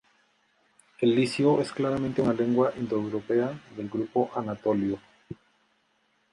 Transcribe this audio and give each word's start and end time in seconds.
El 0.99 1.15
licio 1.15 1.61
es 1.61 1.71
claramente 1.71 2.23
una 2.23 2.33
lengua 2.33 2.73
indoeuropea 2.75 3.51
del 3.77 3.87
grupo 3.87 4.31
anatolio. 4.35 4.99